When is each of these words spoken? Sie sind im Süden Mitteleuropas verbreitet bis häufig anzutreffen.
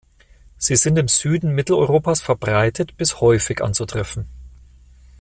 Sie 0.57 0.77
sind 0.77 0.97
im 0.97 1.07
Süden 1.07 1.51
Mitteleuropas 1.53 2.23
verbreitet 2.23 2.97
bis 2.97 3.21
häufig 3.21 3.61
anzutreffen. 3.63 4.25